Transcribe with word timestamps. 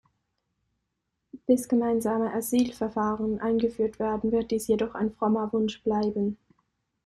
Bis 1.45 1.67
gemeinsame 1.69 2.33
Asylverfahren 2.33 3.39
eingeführt 3.39 3.99
werden, 3.99 4.31
wird 4.31 4.49
dies 4.49 4.65
jedoch 4.65 4.95
ein 4.95 5.11
frommer 5.13 5.53
Wunsch 5.53 5.83
bleiben. 5.83 6.39